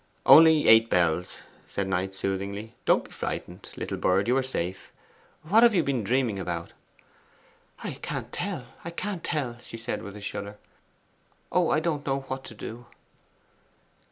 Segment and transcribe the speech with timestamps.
[0.25, 2.73] 'Only "eight bells,"' said Knight soothingly.
[2.85, 4.91] 'Don't be frightened, little bird, you are safe.
[5.43, 6.71] What have you been dreaming about?'
[7.83, 10.57] 'I can't tell, I can't tell!' she said with a shudder.
[11.51, 12.87] 'Oh, I don't know what to do!